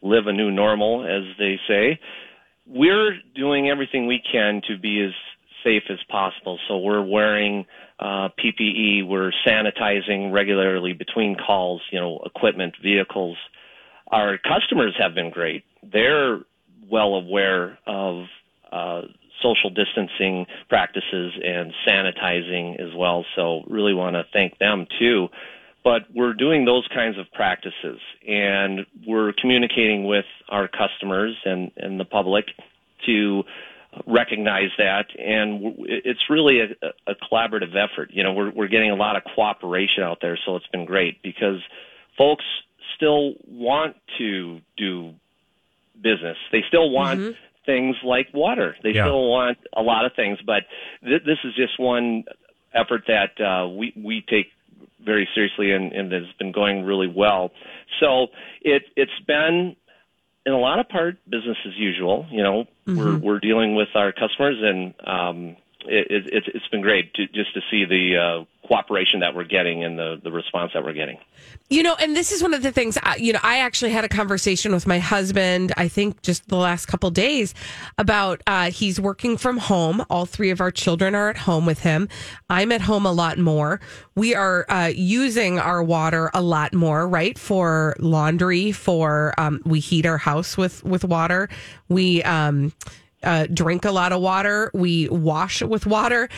[0.03, 2.01] live a new normal, as they say.
[2.67, 5.13] We're doing everything we can to be as
[5.65, 6.59] safe as possible.
[6.69, 7.67] So we're wearing
[7.99, 13.37] uh, PPE, we're sanitizing regularly between calls, you know, equipment, vehicles.
[14.11, 15.65] Our customers have been great.
[15.83, 16.41] They're
[16.91, 18.27] well aware of
[18.71, 19.03] uh,
[19.43, 23.25] social distancing practices and sanitizing as well.
[23.37, 25.29] So really want to thank them too.
[25.89, 27.99] But we're doing those kinds of practices
[28.29, 32.45] and we're communicating with our customers and, and the public
[33.07, 33.45] to
[34.07, 35.07] recognize that.
[35.19, 36.67] And it's really a,
[37.07, 38.11] a collaborative effort.
[38.13, 40.39] You know, we're, we're getting a lot of cooperation out there.
[40.45, 41.63] So it's been great because
[42.19, 42.45] folks
[42.95, 45.15] still want to do
[46.03, 46.37] business.
[46.53, 48.77] They still want things like water.
[48.83, 49.05] They Yeah.
[49.05, 50.65] still want a lot of things, but
[51.03, 52.25] th- this is just one
[52.75, 54.49] effort that uh, we we take
[55.05, 57.51] very seriously and, and has been going really well.
[58.01, 58.29] So
[58.63, 59.77] it it's been
[60.47, 62.27] in a lot of part business as usual.
[62.31, 65.57] You know, we're we're dealing with our customers, and um,
[65.89, 69.83] it, it, it's been great to, just to see the uh, cooperation that we're getting
[69.85, 71.19] and the the response that we're getting.
[71.71, 74.05] You know, and this is one of the things, I- you know, I actually had
[74.05, 77.55] a conversation with my husband, I think just the last couple days
[77.97, 80.05] about uh, he's working from home.
[80.11, 82.09] All three of our children are at home with him.
[82.51, 83.81] I'm at home a lot more.
[84.15, 87.39] We are uh, using our water a lot more, right?
[87.39, 91.49] For laundry, for um, we heat our house with, with water.
[91.89, 92.73] We, um,
[93.23, 94.71] uh, drink a lot of water.
[94.75, 96.29] We wash with water.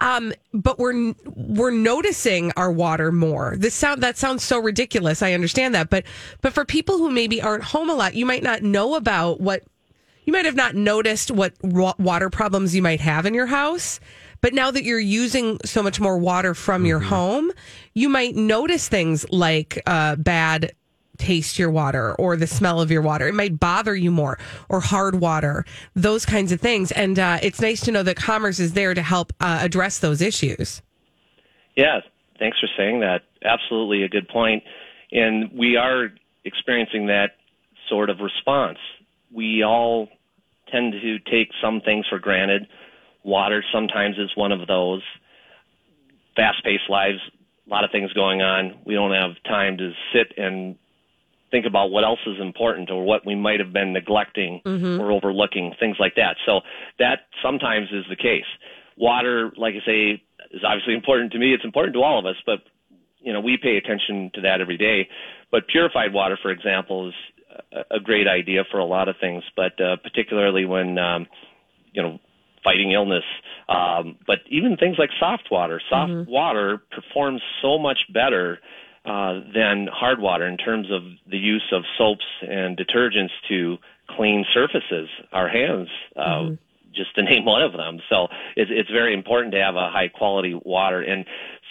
[0.00, 3.54] Um, but we're we're noticing our water more.
[3.56, 5.22] This sound that sounds so ridiculous.
[5.22, 6.04] I understand that, but
[6.40, 9.62] but for people who maybe aren't home a lot, you might not know about what
[10.24, 14.00] you might have not noticed what wa- water problems you might have in your house.
[14.40, 17.52] But now that you're using so much more water from your home,
[17.94, 20.72] you might notice things like uh, bad
[21.22, 23.28] taste your water or the smell of your water.
[23.28, 26.90] It might bother you more or hard water, those kinds of things.
[26.92, 30.20] And uh, it's nice to know that Commers is there to help uh, address those
[30.20, 30.82] issues.
[31.76, 32.00] Yeah,
[32.38, 33.22] thanks for saying that.
[33.44, 34.64] Absolutely a good point.
[35.12, 36.12] And we are
[36.44, 37.36] experiencing that
[37.88, 38.78] sort of response.
[39.32, 40.08] We all
[40.70, 42.66] tend to take some things for granted.
[43.22, 45.02] Water sometimes is one of those.
[46.34, 47.20] Fast paced lives
[47.66, 48.78] a lot of things going on.
[48.84, 50.76] We don't have time to sit and
[51.52, 54.98] think about what else is important or what we might have been neglecting Mhm.
[54.98, 56.36] or overlooking, things like that.
[56.44, 56.62] So
[56.98, 58.46] that sometimes is the case.
[58.96, 61.52] Water, like I say, is obviously important to me.
[61.54, 62.62] It's important to all of us, but
[63.20, 65.08] you know we pay attention to that every day.
[65.52, 67.14] But purified water, for example, is
[67.90, 71.26] a, great idea for a lot of things, but uh, particularly when um,
[71.92, 72.18] you know
[72.64, 73.24] fighting illness.
[73.68, 78.60] Um, but even things like soft water, soft water performs so much better
[79.04, 83.76] uh, than hard water in terms of the use of soaps and detergents to
[84.08, 86.50] clean surfaces, our hands, uh,
[86.94, 88.00] just to name one of them.
[88.08, 91.24] So it's, it's very important to have a high quality water, and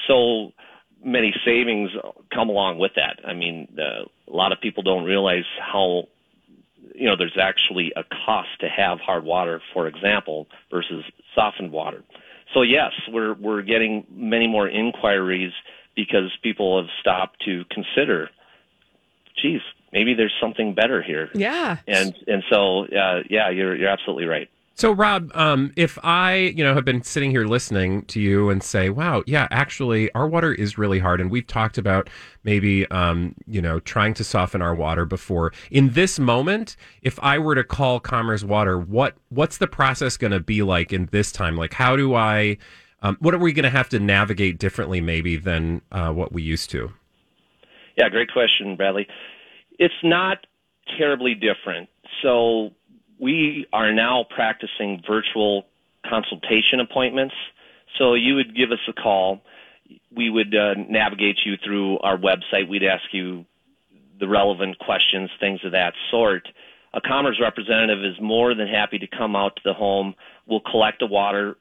[0.07, 0.51] so
[1.03, 1.91] many savings
[2.33, 3.19] come along with that.
[3.25, 6.07] I mean, uh, a lot of people don't realize how
[6.93, 11.03] you know there's actually a cost to have hard water, for example, versus
[11.33, 12.03] softened water.
[12.53, 15.53] So yes, we're we're getting many more inquiries
[16.05, 18.29] because people have stopped to consider,
[19.41, 19.61] geez,
[19.93, 21.29] maybe there's something better here.
[21.33, 21.77] Yeah.
[21.87, 24.49] And and so uh, yeah, you're you're absolutely right.
[24.75, 28.63] So, Rob, um, if I, you know, have been sitting here listening to you and
[28.63, 32.09] say, "Wow, yeah, actually, our water is really hard," and we've talked about
[32.43, 35.53] maybe, um, you know, trying to soften our water before.
[35.69, 40.31] In this moment, if I were to call Commers Water, what what's the process going
[40.31, 41.57] to be like in this time?
[41.57, 42.57] Like, how do I?
[43.01, 46.43] Um, what are we going to have to navigate differently, maybe, than uh, what we
[46.43, 46.91] used to?
[47.97, 49.07] Yeah, great question, Bradley.
[49.79, 50.45] It's not
[50.97, 51.89] terribly different.
[52.21, 52.71] So
[53.19, 55.65] we are now practicing virtual
[56.07, 57.35] consultation appointments.
[57.97, 59.41] So you would give us a call.
[60.15, 62.69] We would uh, navigate you through our website.
[62.69, 63.45] We'd ask you
[64.19, 66.47] the relevant questions, things of that sort.
[66.93, 70.13] A Commers representative is more than happy to come out to the home.
[70.45, 71.57] We'll collect a water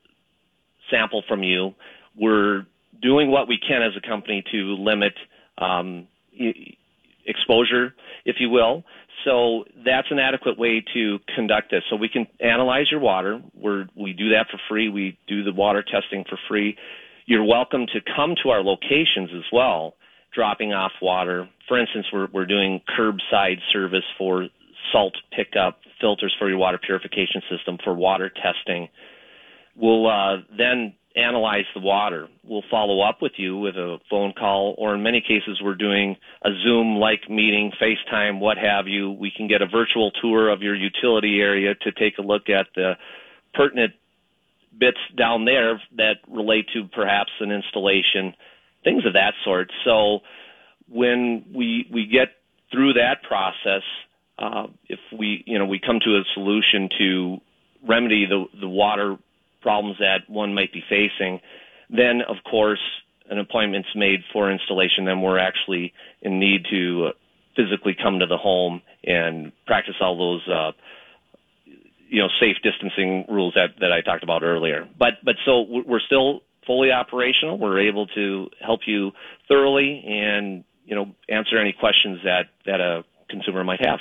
[0.91, 1.74] sample from you.
[2.16, 2.66] We're
[3.01, 5.14] doing what we can as a company to limit
[5.59, 6.07] um,
[7.26, 8.84] exposure, if you will.
[9.24, 11.82] So that's an adequate way to conduct this.
[11.91, 13.41] So we can analyze your water.
[13.55, 14.88] We're, we do that for free.
[14.88, 16.76] We do the water testing for free.
[17.26, 19.95] You're welcome to come to our locations as well,
[20.34, 21.49] dropping off water.
[21.68, 24.49] For instance, we're, we're doing curbside service for
[24.91, 28.88] salt pickup, filters for your water purification system, for water testing.
[29.81, 32.28] We'll uh, then analyze the water.
[32.45, 36.16] We'll follow up with you with a phone call, or in many cases, we're doing
[36.43, 39.11] a Zoom like meeting, FaceTime, what have you.
[39.11, 42.66] We can get a virtual tour of your utility area to take a look at
[42.74, 42.95] the
[43.55, 43.95] pertinent
[44.76, 48.35] bits down there that relate to perhaps an installation,
[48.85, 49.72] things of that sort.
[49.85, 50.20] So
[50.89, 52.28] when we we get
[52.70, 53.83] through that process,
[54.39, 57.39] uh, if we you know we come to a solution to
[57.87, 59.16] remedy the the water
[59.61, 61.41] problems that one might be facing,
[61.89, 62.81] then of course
[63.29, 65.05] an appointment's made for installation.
[65.05, 67.11] Then we're actually in need to
[67.57, 70.49] physically come to the home and practice all those.
[70.49, 70.73] Uh,
[72.09, 74.89] you know, safe distancing rules that, that I talked about earlier.
[74.99, 77.57] But but so we're still fully operational.
[77.57, 79.13] We're able to help you
[79.47, 84.01] thoroughly and you know answer any questions that that a consumer might have.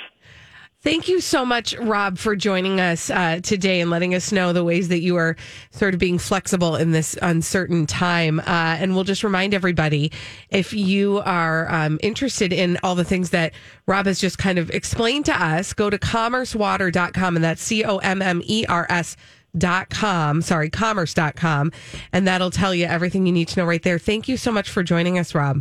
[0.82, 4.64] Thank you so much, Rob, for joining us uh, today and letting us know the
[4.64, 5.36] ways that you are
[5.72, 8.40] sort of being flexible in this uncertain time.
[8.40, 10.10] Uh, and we'll just remind everybody
[10.48, 13.52] if you are um, interested in all the things that
[13.86, 17.98] Rob has just kind of explained to us, go to commerswater.com and that's C O
[17.98, 19.18] M M E R S
[19.58, 21.72] dot com sorry commers.com
[22.12, 24.70] and that'll tell you everything you need to know right there thank you so much
[24.70, 25.60] for joining us rob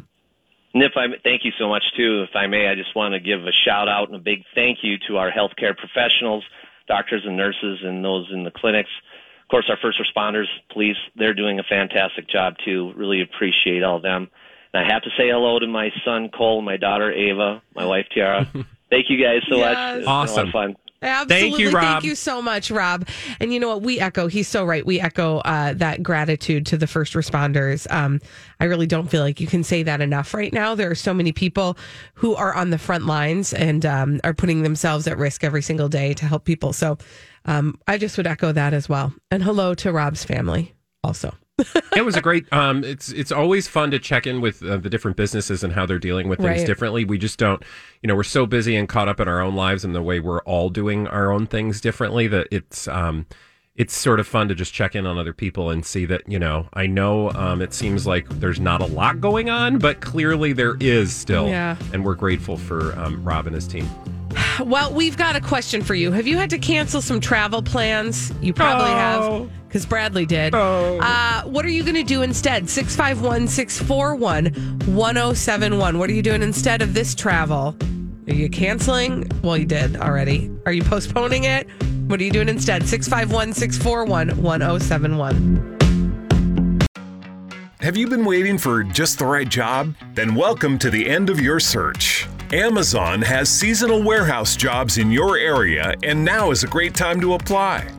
[0.74, 2.24] And if I thank you so much too.
[2.30, 4.80] If I may, I just want to give a shout out and a big thank
[4.84, 6.44] you to our healthcare professionals,
[6.88, 8.90] doctors and nurses, and those in the clinics.
[9.44, 12.94] Of course, our first responders, police, they're doing a fantastic job too.
[12.96, 14.30] Really appreciate all of them.
[14.74, 18.06] And I have to say hello to my son Cole, my daughter Ava, my wife
[18.14, 18.46] Tiara.
[18.92, 19.76] thank you guys so much.
[19.76, 19.98] Yes.
[19.98, 20.48] It's a lot Awesome.
[20.48, 20.76] of fun.
[21.02, 21.64] Absolutely.
[21.64, 21.84] you, Rob.
[21.84, 23.08] Thank you so much, Rob.
[23.40, 23.82] And you know what?
[23.82, 24.86] We echo, he's so right.
[24.86, 27.90] We echo uh, that gratitude to the first responders.
[27.92, 28.20] Um,
[28.60, 30.76] I really don't feel like you can say that enough right now.
[30.76, 31.78] There are so many people
[32.16, 35.90] who are on the front lines and um, are putting themselves at risk every single
[35.90, 36.74] day to help people.
[36.74, 36.98] So
[37.46, 39.14] um, I just would echo that as well.
[39.32, 41.34] And hello to Rob's family also.
[41.96, 44.90] It was a great um it's it's always fun to check in with uh, the
[44.90, 46.68] different businesses and how they're dealing with things Right.
[46.68, 47.62] differently we just don't
[48.02, 50.20] you know we're so busy and caught up in our own lives and the way
[50.20, 53.26] we're all doing our own things differently that it's um
[53.76, 56.38] it's sort of fun to just check in on other people and see that you
[56.40, 60.52] know i know um, it seems like there's not a lot going on but clearly
[60.54, 61.76] there is still Yeah.
[61.94, 63.88] and we're grateful for um, rob and his team
[64.64, 66.12] Well, we've got a question for you.
[66.12, 68.32] Have you had to cancel some travel plans?
[68.42, 68.96] You probably Oh.
[69.48, 69.50] have.
[69.70, 70.56] Because Bradley did.
[70.56, 72.68] Uh, what are you going to do instead?
[72.68, 74.46] 651 641
[74.96, 76.00] 1071.
[76.00, 77.76] What are you doing instead of this travel?
[78.28, 79.30] Are you canceling?
[79.44, 80.52] Well, you did already.
[80.66, 81.70] Are you postponing it?
[82.08, 82.88] What are you doing instead?
[82.88, 85.78] 651 641 1071.
[87.82, 89.94] Have you been waiting for just the right job?
[90.16, 92.28] Then welcome to the end of your search.
[92.52, 97.36] Amazon has seasonal warehouse jobs in your area, and now is a great time to
[97.36, 97.88] apply.